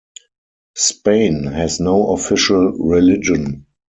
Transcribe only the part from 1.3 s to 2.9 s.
has no official